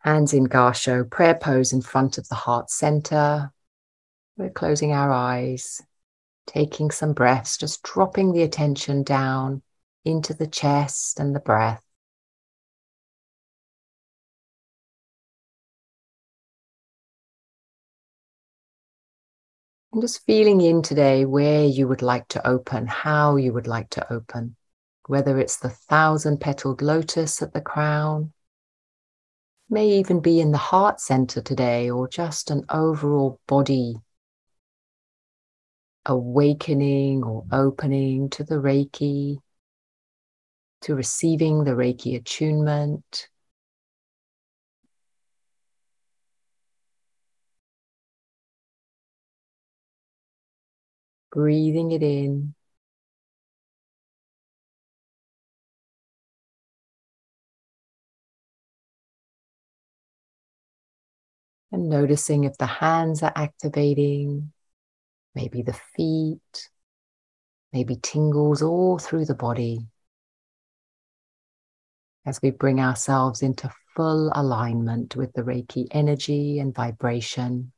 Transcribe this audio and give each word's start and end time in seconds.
Hands 0.00 0.32
in 0.32 0.46
Gassho, 0.46 1.04
prayer 1.10 1.34
pose 1.34 1.74
in 1.74 1.82
front 1.82 2.16
of 2.16 2.26
the 2.28 2.34
heart 2.34 2.70
center. 2.70 3.52
We're 4.38 4.48
closing 4.48 4.92
our 4.92 5.10
eyes, 5.10 5.82
taking 6.46 6.90
some 6.90 7.12
breaths, 7.12 7.58
just 7.58 7.82
dropping 7.82 8.32
the 8.32 8.42
attention 8.42 9.02
down 9.02 9.62
into 10.06 10.32
the 10.32 10.46
chest 10.46 11.20
and 11.20 11.34
the 11.36 11.40
breath. 11.40 11.84
And 19.92 20.00
just 20.00 20.24
feeling 20.24 20.62
in 20.62 20.80
today 20.80 21.26
where 21.26 21.66
you 21.66 21.86
would 21.88 22.00
like 22.00 22.26
to 22.28 22.46
open, 22.48 22.86
how 22.86 23.36
you 23.36 23.52
would 23.52 23.66
like 23.66 23.90
to 23.90 24.10
open, 24.10 24.56
whether 25.08 25.38
it's 25.38 25.58
the 25.58 25.68
thousand 25.68 26.40
petaled 26.40 26.80
lotus 26.80 27.42
at 27.42 27.52
the 27.52 27.60
crown, 27.60 28.32
may 29.70 29.88
even 29.88 30.20
be 30.20 30.40
in 30.40 30.50
the 30.52 30.58
heart 30.58 31.00
center 31.00 31.40
today, 31.40 31.88
or 31.90 32.08
just 32.08 32.50
an 32.50 32.64
overall 32.68 33.40
body 33.46 33.94
awakening 36.06 37.22
or 37.22 37.44
opening 37.52 38.28
to 38.30 38.42
the 38.42 38.56
Reiki, 38.56 39.38
to 40.82 40.94
receiving 40.94 41.64
the 41.64 41.72
Reiki 41.72 42.16
attunement. 42.16 43.28
breathing 51.30 51.92
it 51.92 52.02
in. 52.02 52.54
And 61.72 61.88
noticing 61.88 62.44
if 62.44 62.56
the 62.58 62.66
hands 62.66 63.22
are 63.22 63.32
activating, 63.36 64.52
maybe 65.34 65.62
the 65.62 65.78
feet, 65.96 66.70
maybe 67.72 67.96
tingles 67.96 68.62
all 68.62 68.98
through 68.98 69.26
the 69.26 69.34
body 69.34 69.86
as 72.26 72.40
we 72.42 72.50
bring 72.50 72.80
ourselves 72.80 73.42
into 73.42 73.70
full 73.96 74.30
alignment 74.34 75.16
with 75.16 75.32
the 75.32 75.42
Reiki 75.42 75.86
energy 75.90 76.58
and 76.58 76.74
vibration. 76.74 77.72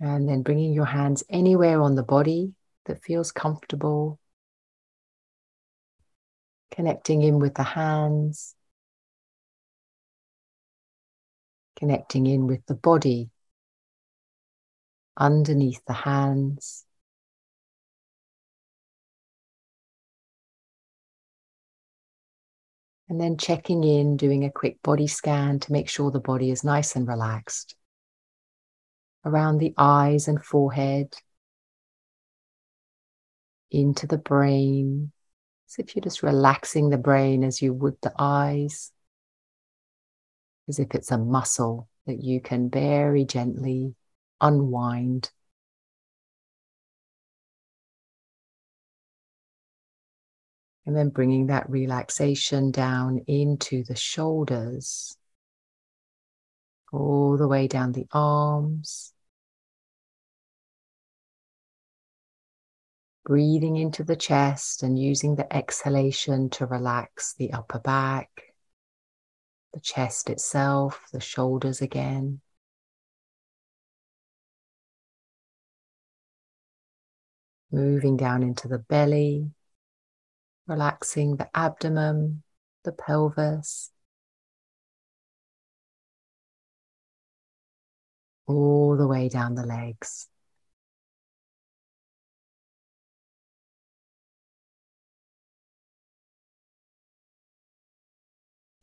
And 0.00 0.28
then 0.28 0.42
bringing 0.42 0.72
your 0.72 0.84
hands 0.84 1.24
anywhere 1.30 1.80
on 1.80 1.94
the 1.94 2.02
body 2.02 2.52
that 2.84 3.02
feels 3.02 3.32
comfortable. 3.32 4.18
Connecting 6.70 7.22
in 7.22 7.38
with 7.38 7.54
the 7.54 7.62
hands. 7.62 8.54
Connecting 11.78 12.26
in 12.26 12.46
with 12.46 12.64
the 12.66 12.74
body 12.74 13.30
underneath 15.16 15.80
the 15.86 15.94
hands. 15.94 16.84
And 23.08 23.20
then 23.20 23.38
checking 23.38 23.84
in, 23.84 24.16
doing 24.16 24.44
a 24.44 24.50
quick 24.50 24.82
body 24.82 25.06
scan 25.06 25.60
to 25.60 25.72
make 25.72 25.88
sure 25.88 26.10
the 26.10 26.20
body 26.20 26.50
is 26.50 26.64
nice 26.64 26.96
and 26.96 27.06
relaxed 27.06 27.76
around 29.26 29.58
the 29.58 29.74
eyes 29.76 30.28
and 30.28 30.42
forehead, 30.42 31.14
into 33.72 34.06
the 34.06 34.18
brain, 34.18 35.10
as 35.68 35.78
if 35.78 35.94
you're 35.94 36.02
just 36.02 36.22
relaxing 36.22 36.88
the 36.88 36.96
brain 36.96 37.42
as 37.42 37.60
you 37.60 37.74
would 37.74 37.96
the 38.02 38.12
eyes, 38.18 38.92
as 40.68 40.78
if 40.78 40.94
it's 40.94 41.10
a 41.10 41.18
muscle 41.18 41.88
that 42.06 42.22
you 42.22 42.40
can 42.40 42.70
very 42.70 43.24
gently 43.24 43.96
unwind. 44.40 45.30
And 50.86 50.96
then 50.96 51.08
bringing 51.08 51.48
that 51.48 51.68
relaxation 51.68 52.70
down 52.70 53.24
into 53.26 53.82
the 53.82 53.96
shoulders, 53.96 55.16
all 56.92 57.36
the 57.36 57.48
way 57.48 57.66
down 57.66 57.90
the 57.90 58.06
arms, 58.12 59.12
breathing 63.26 63.76
into 63.76 64.04
the 64.04 64.14
chest 64.14 64.84
and 64.84 64.96
using 64.96 65.34
the 65.34 65.52
exhalation 65.54 66.48
to 66.48 66.64
relax 66.64 67.34
the 67.34 67.52
upper 67.52 67.80
back, 67.80 68.54
the 69.74 69.80
chest 69.80 70.30
itself, 70.30 71.00
the 71.12 71.18
shoulders 71.18 71.82
again. 71.82 72.40
Moving 77.72 78.16
down 78.16 78.44
into 78.44 78.68
the 78.68 78.78
belly, 78.78 79.50
relaxing 80.68 81.34
the 81.34 81.50
abdomen, 81.52 82.44
the 82.84 82.92
pelvis, 82.92 83.90
all 88.46 88.96
the 88.96 89.08
way 89.08 89.28
down 89.28 89.56
the 89.56 89.66
legs. 89.66 90.28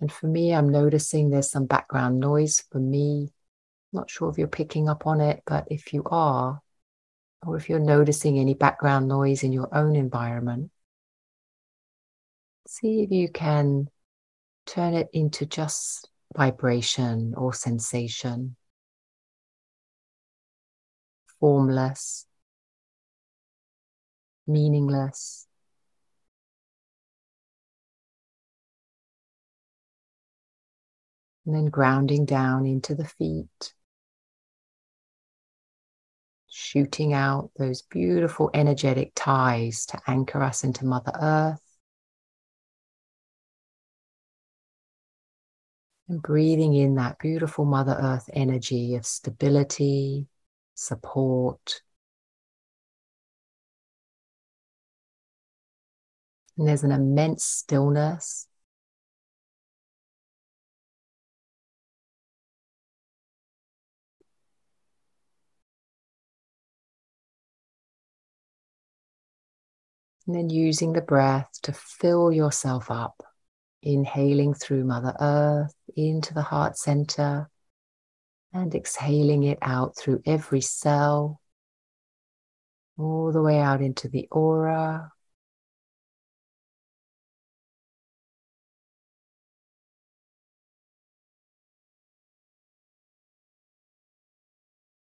And 0.03 0.11
for 0.11 0.27
me, 0.27 0.53
I'm 0.53 0.67
noticing 0.67 1.29
there's 1.29 1.49
some 1.49 1.65
background 1.65 2.19
noise 2.19 2.61
for 2.69 2.77
me. 2.77 3.31
Not 3.93 4.09
sure 4.09 4.29
if 4.29 4.37
you're 4.37 4.49
picking 4.49 4.89
up 4.89 5.07
on 5.07 5.21
it, 5.21 5.41
but 5.45 5.65
if 5.71 5.93
you 5.93 6.03
are, 6.07 6.61
or 7.47 7.55
if 7.55 7.69
you're 7.69 7.79
noticing 7.79 8.37
any 8.37 8.53
background 8.53 9.07
noise 9.07 9.43
in 9.43 9.53
your 9.53 9.73
own 9.73 9.95
environment, 9.95 10.71
see 12.67 13.01
if 13.03 13.11
you 13.11 13.29
can 13.29 13.89
turn 14.65 14.93
it 14.93 15.07
into 15.13 15.45
just 15.45 16.09
vibration 16.35 17.33
or 17.37 17.53
sensation, 17.53 18.57
formless, 21.39 22.25
meaningless. 24.47 25.47
And 31.45 31.53
then 31.53 31.65
grounding 31.65 32.25
down 32.25 32.65
into 32.65 32.95
the 32.95 33.05
feet, 33.05 33.73
shooting 36.49 37.13
out 37.13 37.51
those 37.57 37.81
beautiful 37.81 38.49
energetic 38.53 39.11
ties 39.13 39.85
to 39.87 39.99
anchor 40.07 40.41
us 40.41 40.63
into 40.63 40.85
Mother 40.85 41.11
Earth. 41.19 41.59
And 46.07 46.21
breathing 46.21 46.73
in 46.75 46.95
that 46.95 47.19
beautiful 47.19 47.65
Mother 47.65 47.97
Earth 47.99 48.29
energy 48.31 48.95
of 48.95 49.05
stability, 49.05 50.27
support. 50.75 51.81
And 56.57 56.67
there's 56.67 56.83
an 56.83 56.91
immense 56.91 57.43
stillness 57.43 58.47
And 70.25 70.35
then 70.35 70.49
using 70.49 70.93
the 70.93 71.01
breath 71.01 71.49
to 71.63 71.73
fill 71.73 72.31
yourself 72.31 72.89
up, 72.89 73.23
inhaling 73.81 74.53
through 74.53 74.85
Mother 74.85 75.13
Earth 75.19 75.75
into 75.95 76.33
the 76.33 76.41
heart 76.41 76.77
center 76.77 77.49
and 78.53 78.73
exhaling 78.73 79.43
it 79.43 79.57
out 79.61 79.97
through 79.97 80.21
every 80.25 80.61
cell, 80.61 81.41
all 82.97 83.31
the 83.31 83.41
way 83.41 83.59
out 83.59 83.81
into 83.81 84.07
the 84.07 84.27
aura. 84.31 85.11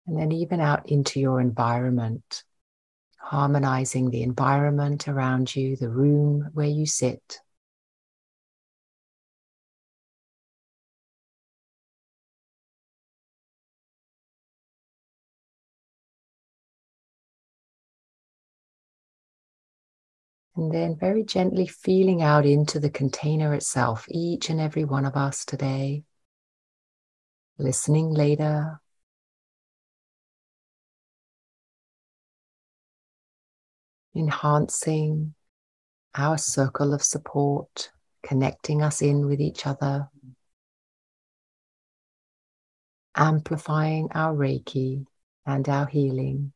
And 0.06 0.18
then 0.18 0.32
even 0.32 0.60
out 0.60 0.88
into 0.88 1.20
your 1.20 1.40
environment 1.40 2.44
harmonizing 3.28 4.08
the 4.08 4.22
environment 4.22 5.06
around 5.06 5.54
you, 5.54 5.76
the 5.76 5.90
room 5.90 6.48
where 6.54 6.66
you 6.66 6.86
sit. 6.86 7.40
And 20.56 20.72
then 20.72 20.96
very 20.96 21.22
gently 21.22 21.66
feeling 21.66 22.22
out 22.22 22.46
into 22.46 22.80
the 22.80 22.88
container 22.88 23.52
itself, 23.52 24.06
each 24.08 24.48
and 24.48 24.58
every 24.58 24.84
one 24.84 25.04
of 25.04 25.16
us 25.16 25.44
today. 25.44 26.04
Listening 27.58 28.08
later, 28.08 28.80
Enhancing 34.18 35.32
our 36.16 36.36
circle 36.36 36.92
of 36.92 37.04
support, 37.04 37.92
connecting 38.20 38.82
us 38.82 39.00
in 39.00 39.26
with 39.26 39.40
each 39.40 39.64
other, 39.64 40.08
amplifying 43.14 44.08
our 44.16 44.34
Reiki 44.34 45.06
and 45.46 45.68
our 45.68 45.86
healing. 45.86 46.52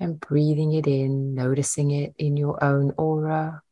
And 0.00 0.18
breathing 0.18 0.72
it 0.72 0.86
in, 0.86 1.34
noticing 1.34 1.90
it 1.90 2.14
in 2.16 2.38
your 2.38 2.64
own 2.64 2.94
aura, 2.96 3.62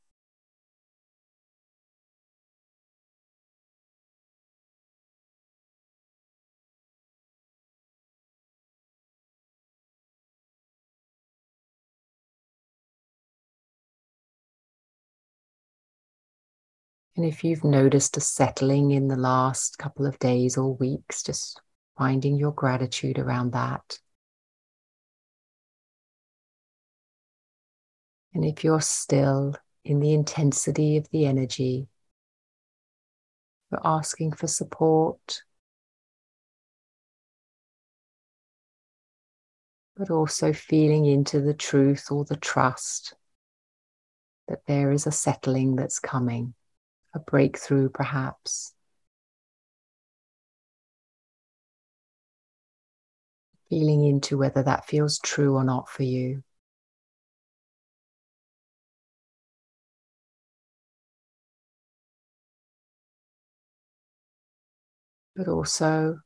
And 17.16 17.24
if 17.24 17.44
you've 17.44 17.62
noticed 17.62 18.16
a 18.16 18.20
settling 18.20 18.90
in 18.90 19.06
the 19.06 19.16
last 19.16 19.78
couple 19.78 20.04
of 20.04 20.18
days 20.18 20.58
or 20.58 20.74
weeks, 20.74 21.22
just 21.22 21.60
finding 21.96 22.36
your 22.36 22.50
gratitude 22.50 23.20
around 23.20 23.52
that. 23.52 24.00
And 28.34 28.44
if 28.44 28.64
you're 28.64 28.80
still 28.80 29.54
in 29.84 30.00
the 30.00 30.12
intensity 30.12 30.96
of 30.96 31.08
the 31.10 31.26
energy, 31.26 31.86
you're 33.70 33.80
asking 33.84 34.32
for 34.32 34.48
support, 34.48 35.42
but 39.96 40.10
also 40.10 40.52
feeling 40.52 41.06
into 41.06 41.40
the 41.40 41.54
truth 41.54 42.10
or 42.10 42.24
the 42.24 42.36
trust 42.36 43.14
that 44.48 44.66
there 44.66 44.90
is 44.90 45.06
a 45.06 45.12
settling 45.12 45.76
that's 45.76 46.00
coming 46.00 46.54
a 47.14 47.18
breakthrough, 47.20 47.88
perhaps. 47.88 48.72
Feeling 53.70 54.04
into 54.04 54.36
whether 54.36 54.62
that 54.62 54.86
feels 54.86 55.18
true 55.18 55.54
or 55.54 55.64
not 55.64 55.88
for 55.88 56.02
you. 56.02 56.42
But 65.34 65.48
also 65.48 66.20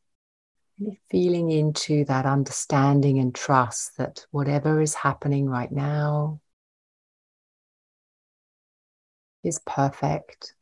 really 0.79 1.00
feeling 1.11 1.50
into 1.50 2.05
that 2.06 2.26
understanding 2.26 3.19
and 3.19 3.35
trust 3.35 3.96
that 3.99 4.26
whatever 4.31 4.81
is 4.81 4.94
happening 4.94 5.49
right 5.49 5.70
now 5.73 6.40
is 9.43 9.61
perfect. 9.67 10.55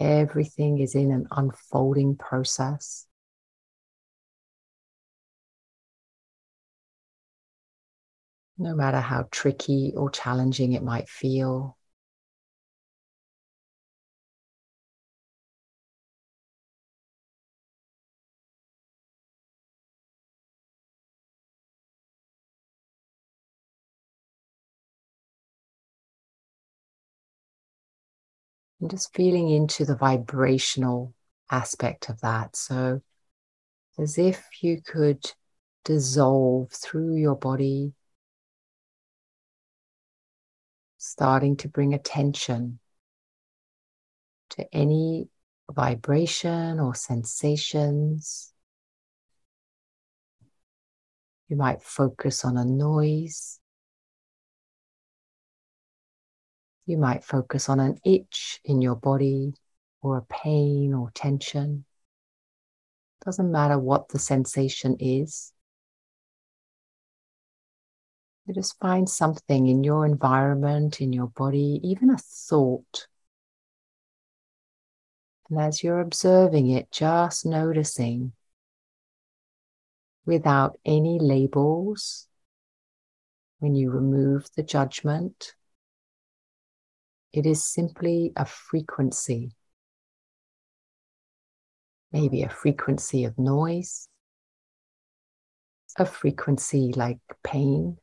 Everything 0.00 0.78
is 0.78 0.94
in 0.94 1.10
an 1.10 1.26
unfolding 1.30 2.16
process. 2.16 3.06
No 8.58 8.74
matter 8.74 9.00
how 9.00 9.28
tricky 9.30 9.94
or 9.96 10.10
challenging 10.10 10.72
it 10.72 10.82
might 10.82 11.08
feel. 11.08 11.77
Just 28.88 29.14
feeling 29.14 29.50
into 29.50 29.84
the 29.84 29.96
vibrational 29.96 31.14
aspect 31.50 32.08
of 32.08 32.20
that. 32.20 32.56
So, 32.56 33.02
as 33.98 34.16
if 34.18 34.42
you 34.62 34.80
could 34.80 35.32
dissolve 35.84 36.70
through 36.72 37.16
your 37.16 37.36
body, 37.36 37.92
starting 40.96 41.56
to 41.56 41.68
bring 41.68 41.92
attention 41.92 42.78
to 44.50 44.66
any 44.74 45.28
vibration 45.70 46.80
or 46.80 46.94
sensations. 46.94 48.52
You 51.48 51.56
might 51.56 51.82
focus 51.82 52.44
on 52.44 52.56
a 52.56 52.64
noise. 52.64 53.60
You 56.88 56.96
might 56.96 57.22
focus 57.22 57.68
on 57.68 57.80
an 57.80 57.98
itch 58.02 58.62
in 58.64 58.80
your 58.80 58.96
body 58.96 59.52
or 60.00 60.16
a 60.16 60.22
pain 60.22 60.94
or 60.94 61.10
tension. 61.10 61.84
Doesn't 63.26 63.52
matter 63.52 63.78
what 63.78 64.08
the 64.08 64.18
sensation 64.18 64.96
is. 64.98 65.52
You 68.46 68.54
just 68.54 68.78
find 68.78 69.06
something 69.06 69.66
in 69.66 69.84
your 69.84 70.06
environment, 70.06 71.02
in 71.02 71.12
your 71.12 71.26
body, 71.26 71.78
even 71.84 72.08
a 72.08 72.16
thought. 72.16 73.06
And 75.50 75.60
as 75.60 75.82
you're 75.82 76.00
observing 76.00 76.70
it, 76.70 76.90
just 76.90 77.44
noticing 77.44 78.32
without 80.24 80.78
any 80.86 81.18
labels, 81.20 82.28
when 83.58 83.74
you 83.74 83.90
remove 83.90 84.48
the 84.56 84.62
judgment, 84.62 85.52
it 87.32 87.46
is 87.46 87.64
simply 87.64 88.32
a 88.36 88.44
frequency. 88.44 89.52
Maybe 92.12 92.42
a 92.42 92.48
frequency 92.48 93.24
of 93.24 93.38
noise, 93.38 94.08
a 95.98 96.06
frequency 96.06 96.92
like 96.96 97.18
pain. 97.44 97.98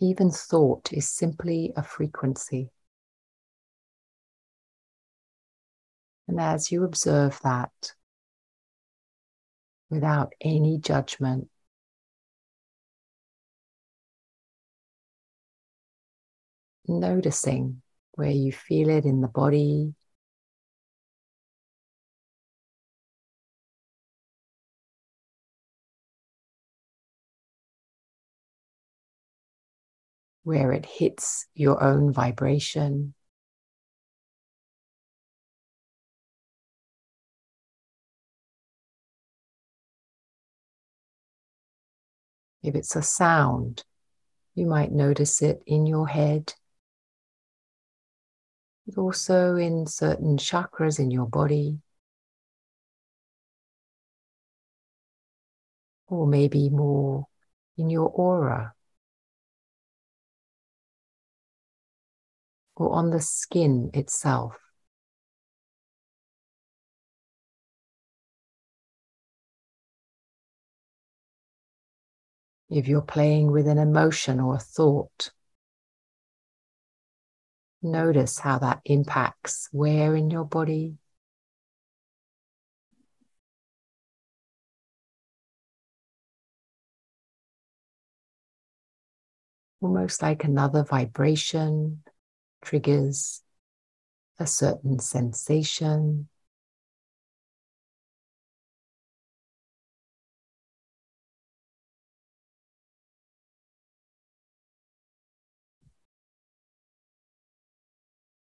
Even 0.00 0.30
thought 0.30 0.92
is 0.92 1.08
simply 1.08 1.72
a 1.76 1.82
frequency. 1.82 2.70
And 6.28 6.40
as 6.40 6.70
you 6.70 6.84
observe 6.84 7.40
that, 7.42 7.92
without 9.90 10.32
any 10.40 10.78
judgment, 10.78 11.48
noticing 16.88 17.82
where 18.12 18.30
you 18.30 18.52
feel 18.52 18.88
it 18.88 19.04
in 19.04 19.20
the 19.20 19.28
body. 19.28 19.94
Where 30.44 30.72
it 30.72 30.86
hits 30.86 31.46
your 31.54 31.82
own 31.82 32.12
vibration. 32.12 33.14
If 42.62 42.74
it's 42.74 42.96
a 42.96 43.02
sound, 43.02 43.84
you 44.54 44.66
might 44.66 44.90
notice 44.90 45.42
it 45.42 45.62
in 45.66 45.86
your 45.86 46.08
head 46.08 46.54
but 48.88 49.00
also 49.00 49.56
in 49.56 49.86
certain 49.86 50.38
chakras 50.38 50.98
in 50.98 51.10
your 51.10 51.26
body. 51.26 51.78
Or 56.06 56.26
maybe 56.26 56.70
more 56.70 57.26
in 57.76 57.90
your 57.90 58.08
aura. 58.08 58.72
Or 62.76 62.94
on 62.94 63.10
the 63.10 63.20
skin 63.20 63.90
itself. 63.92 64.56
If 72.70 72.88
you're 72.88 73.02
playing 73.02 73.50
with 73.50 73.66
an 73.66 73.78
emotion 73.78 74.40
or 74.40 74.54
a 74.54 74.58
thought, 74.58 75.30
Notice 77.82 78.40
how 78.40 78.58
that 78.58 78.80
impacts 78.84 79.68
where 79.70 80.16
in 80.16 80.30
your 80.30 80.44
body. 80.44 80.98
Almost 89.80 90.22
like 90.22 90.42
another 90.42 90.82
vibration 90.82 92.02
triggers 92.62 93.42
a 94.38 94.46
certain 94.46 94.98
sensation. 94.98 96.28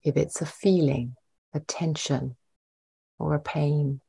If 0.08 0.16
it's 0.16 0.42
a 0.42 0.46
feeling, 0.46 1.18
a 1.54 1.60
tension, 1.60 2.38
or 3.20 3.34
a 3.34 3.42
pain, 3.42 4.00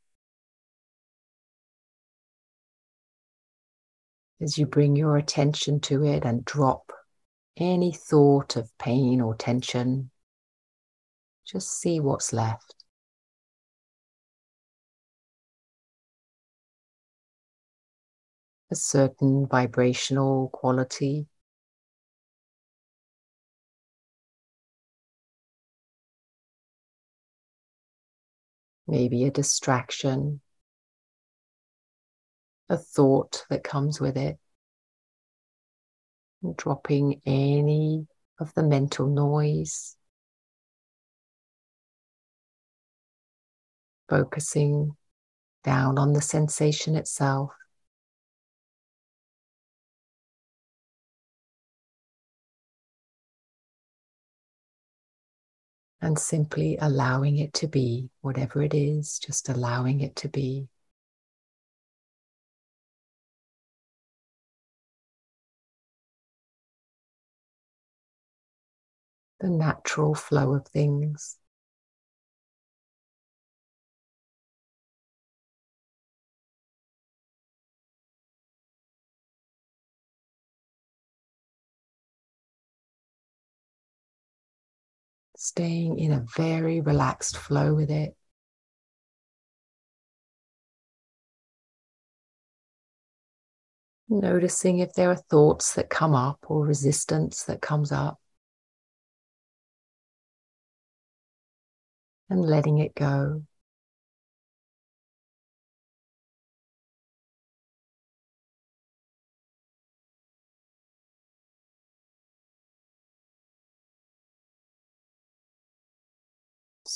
as 4.41 4.57
you 4.57 4.65
bring 4.65 4.95
your 4.95 5.17
attention 5.17 5.81
to 5.81 6.05
it 6.05 6.25
and 6.25 6.45
drop 6.45 6.93
any 7.57 7.91
thought 7.91 8.55
of 8.55 8.71
pain 8.79 9.21
or 9.21 9.35
tension, 9.35 10.13
just 11.45 11.69
see 11.81 11.99
what's 11.99 12.33
left. 12.33 12.77
A 18.71 18.77
certain 18.77 19.49
vibrational 19.49 20.49
quality. 20.53 21.27
Maybe 28.89 29.25
a 29.25 29.31
distraction. 29.31 30.41
A 32.71 32.79
thought 32.79 33.45
that 33.51 33.63
comes 33.63 34.01
with 34.01 34.17
it, 34.17 34.39
dropping 36.57 37.21
any 37.27 38.07
of 38.39 38.53
the 38.55 38.63
mental 38.63 39.07
noise, 39.07 39.95
focusing 44.09 44.97
down 45.65 45.99
on 45.99 46.15
the 46.15 46.23
sensation 46.23 46.95
itself. 46.95 47.53
And 56.01 56.19
simply 56.19 56.77
allowing 56.81 57.39
it 57.39 57.53
to 57.55 57.67
be, 57.67 58.11
whatever 58.21 58.63
it 58.63 58.75
is, 58.75 59.19
just 59.19 59.49
allowing 59.49 60.01
it 60.01 60.15
to 60.17 60.29
be. 60.29 60.69
the 69.41 69.49
natural 69.49 70.15
flow 70.15 70.55
of 70.55 70.67
things. 70.69 71.37
Staying 85.41 86.01
in 86.01 86.11
a 86.11 86.27
very 86.37 86.81
relaxed 86.81 87.37
flow 87.37 87.73
with 87.73 87.93
it. 87.93 88.17
Noticing 94.09 94.81
if 94.81 94.93
there 94.95 95.11
are 95.13 95.17
thoughts 95.17 95.75
that 95.75 95.91
come 95.91 96.13
up 96.13 96.41
or 96.49 96.67
resistance 96.67 97.45
that 97.45 97.63
comes 97.63 97.93
up. 97.93 98.19
and 102.31 102.45
letting 102.45 102.79
it 102.79 102.95
go. 102.95 103.43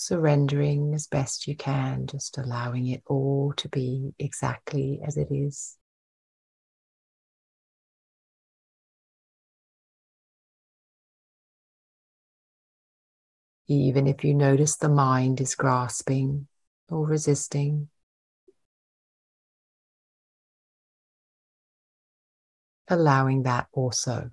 Surrendering 0.04 0.94
as 0.94 1.06
best 1.06 1.46
you 1.46 1.54
can, 1.54 2.08
just 2.08 2.36
allowing 2.36 2.88
it 2.88 3.02
all 3.06 3.52
to 3.56 3.68
be 3.68 4.12
exactly 4.18 5.00
as 5.06 5.16
it 5.16 5.28
is. 5.30 5.78
even 13.68 14.06
if 14.06 14.24
you 14.24 14.34
notice 14.34 14.76
the 14.76 14.88
mind 14.88 15.40
is 15.40 15.54
grasping 15.54 16.46
or 16.90 17.06
resisting. 17.06 17.88
Allowing 22.88 23.44
that 23.44 23.68
also. 23.72 24.30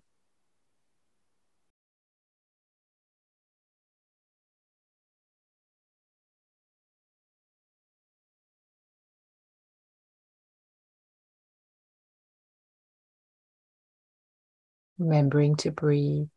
Remembering 15.00 15.56
to 15.58 15.72
breathe. 15.72 16.29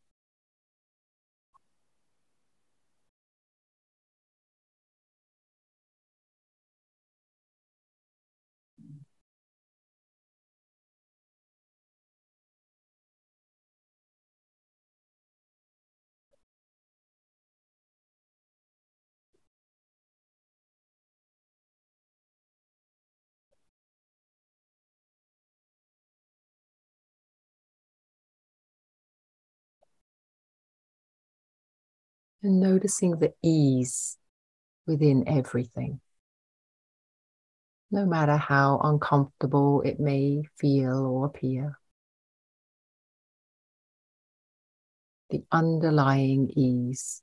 And 32.42 32.61
noticing 32.61 33.18
the 33.18 33.32
ease 33.42 34.18
within 34.87 35.28
everything. 35.28 36.00
No 37.90 38.06
matter 38.06 38.37
how 38.37 38.80
uncomfortable 38.82 39.82
it 39.82 40.00
may 40.00 40.44
feel 40.58 41.06
or 41.06 41.26
appear, 41.26 41.78
the 45.30 45.44
underlying 45.52 46.50
ease. 46.56 47.22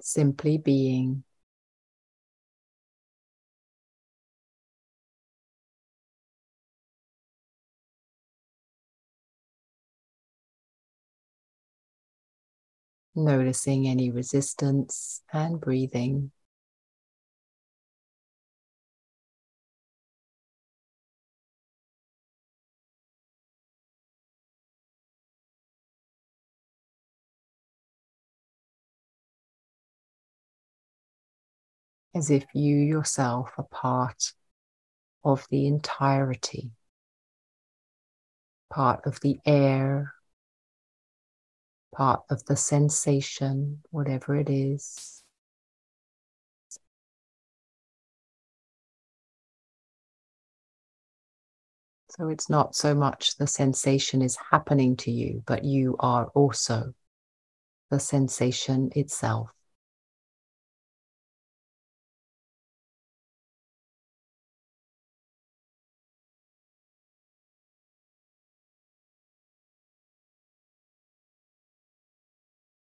Simply 0.00 0.58
being 0.58 1.24
noticing 13.14 13.86
any 13.86 14.10
resistance 14.10 15.22
and 15.32 15.60
breathing. 15.60 16.32
As 32.14 32.30
if 32.30 32.44
you 32.54 32.76
yourself 32.76 33.52
are 33.56 33.66
part 33.70 34.32
of 35.22 35.46
the 35.50 35.66
entirety, 35.66 36.72
part 38.68 39.06
of 39.06 39.20
the 39.20 39.38
air 39.46 40.14
part 42.00 42.22
of 42.30 42.42
the 42.46 42.56
sensation, 42.56 43.78
whatever 43.90 44.34
it 44.34 44.48
is. 44.48 45.22
So 52.16 52.28
it's 52.28 52.48
not 52.48 52.74
so 52.74 52.94
much 52.94 53.36
the 53.36 53.46
sensation 53.46 54.22
is 54.22 54.38
happening 54.50 54.96
to 54.96 55.10
you, 55.10 55.42
but 55.44 55.62
you 55.62 55.96
are 56.00 56.28
also 56.28 56.94
the 57.90 58.00
sensation 58.00 58.90
itself. 58.96 59.50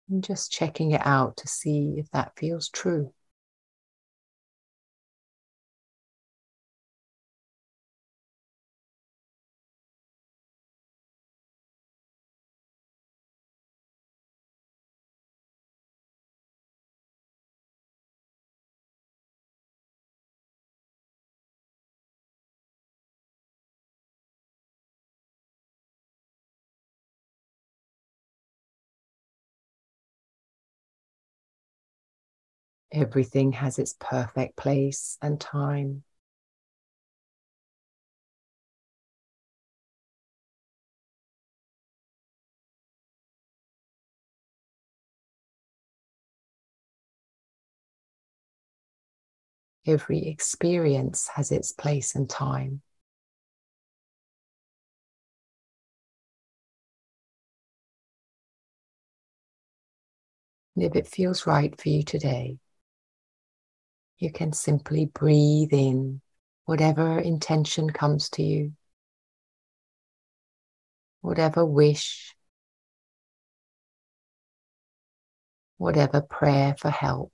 And 0.08 0.24
just 0.24 0.50
checking 0.50 0.90
it 0.92 1.02
out 1.04 1.36
to 1.38 1.48
see 1.48 1.94
if 1.98 2.10
that 2.10 2.36
feels 2.36 2.68
true. 2.68 3.12
Everything 32.92 33.52
has 33.52 33.78
its 33.78 33.94
perfect 33.98 34.56
place 34.56 35.18
and 35.22 35.40
time. 35.40 36.02
Every 49.86 50.26
experience 50.26 51.28
has 51.34 51.52
its 51.52 51.72
place 51.72 52.14
and 52.14 52.28
time. 52.28 52.82
And 60.76 60.84
if 60.84 60.94
it 60.94 61.08
feels 61.08 61.46
right 61.46 61.78
for 61.80 61.88
you 61.88 62.02
today, 62.02 62.58
you 64.18 64.32
can 64.32 64.52
simply 64.52 65.06
breathe 65.06 65.72
in 65.72 66.20
whatever 66.64 67.18
intention 67.18 67.90
comes 67.90 68.28
to 68.30 68.42
you, 68.42 68.72
whatever 71.20 71.64
wish, 71.64 72.34
whatever 75.76 76.20
prayer 76.20 76.74
for 76.78 76.90
help. 76.90 77.32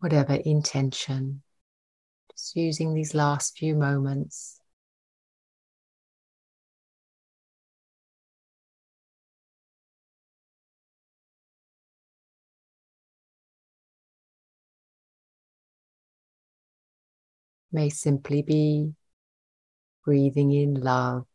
Whatever 0.00 0.34
intention, 0.34 1.42
just 2.30 2.54
using 2.54 2.92
these 2.92 3.14
last 3.14 3.56
few 3.56 3.74
moments 3.74 4.55
may 17.76 17.90
simply 17.90 18.40
be 18.40 18.94
breathing 20.02 20.50
in 20.50 20.72
love 20.80 21.26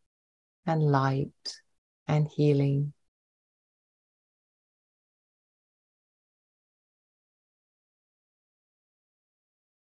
and 0.66 0.82
light 0.82 1.62
and 2.08 2.28
healing. 2.28 2.94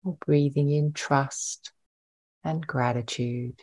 Or 0.03 0.17
breathing 0.25 0.69
in 0.71 0.91
trust 0.91 1.71
and 2.43 2.67
gratitude. 2.67 3.61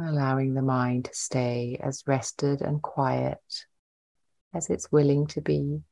Allowing 0.00 0.54
the 0.54 0.62
mind 0.62 1.06
to 1.06 1.14
stay 1.14 1.78
as 1.82 2.04
rested 2.06 2.62
and 2.62 2.82
quiet 2.82 3.66
as 4.54 4.70
it's 4.70 4.90
willing 4.92 5.26
to 5.28 5.40
be. 5.40 5.82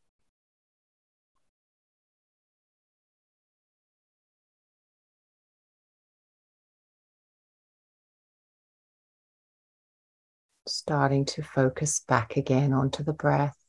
Starting 10.69 11.25
to 11.25 11.43
focus 11.43 12.01
back 12.01 12.37
again 12.37 12.73
onto 12.73 13.05
the 13.05 13.13
breath. 13.13 13.66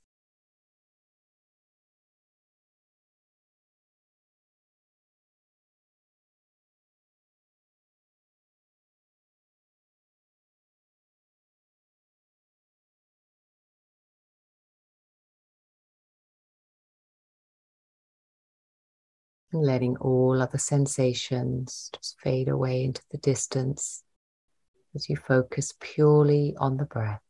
And 19.58 19.66
letting 19.66 19.98
all 19.98 20.40
other 20.42 20.60
sensations 20.60 21.90
just 21.94 22.20
fade 22.22 22.48
away 22.48 22.84
into 22.84 23.02
the 23.12 23.18
distance 23.18 24.04
as 24.94 25.10
you 25.10 25.16
focus 25.16 25.74
purely 25.80 26.56
on 26.60 26.78
the 26.78 26.86
breath. 26.86 27.22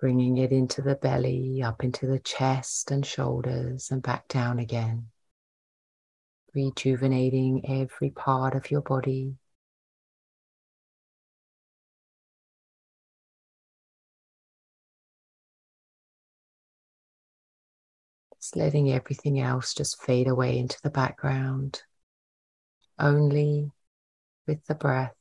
Bringing 0.00 0.38
it 0.38 0.52
into 0.52 0.82
the 0.82 0.94
belly, 0.94 1.62
up 1.62 1.82
into 1.82 2.06
the 2.06 2.20
chest 2.20 2.90
and 2.90 3.04
shoulders, 3.04 3.90
and 3.90 4.02
back 4.02 4.28
down 4.28 4.58
again. 4.58 5.06
Rejuvenating 6.54 7.62
every 7.68 8.10
part 8.10 8.54
of 8.54 8.70
your 8.70 8.80
body 8.80 9.34
Letting 18.56 18.90
everything 18.90 19.40
else 19.40 19.74
just 19.74 20.02
fade 20.02 20.28
away 20.28 20.58
into 20.58 20.78
the 20.82 20.90
background, 20.90 21.82
only 22.98 23.70
with 24.46 24.64
the 24.66 24.74
breath. 24.74 25.17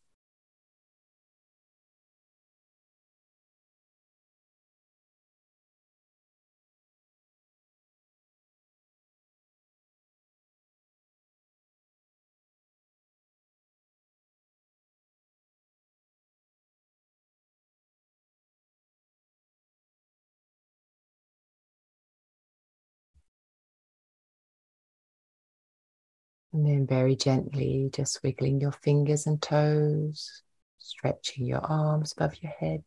And 26.58 26.65
then 26.65 26.88
very 26.88 27.15
gently, 27.15 27.91
just 27.93 28.24
wiggling 28.24 28.60
your 28.60 28.72
fingers 28.72 29.28
and 29.28 29.39
toes, 29.39 30.41
stretching 30.80 31.46
your 31.46 31.60
arms 31.60 32.15
above 32.17 32.41
your 32.41 32.52
head. 32.52 32.82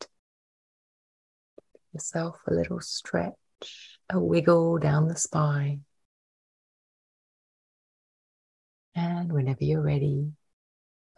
Give 1.73 1.83
yourself 1.95 2.41
a 2.49 2.53
little 2.53 2.81
stretch, 2.81 3.37
a 4.11 4.19
wiggle 4.19 4.79
down 4.79 5.07
the 5.07 5.15
spine. 5.15 5.85
And 8.97 9.33
whenever 9.33 9.63
you're 9.63 9.81
ready, 9.81 10.33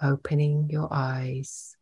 opening 0.02 0.68
your 0.68 0.92
eyes. 0.92 1.74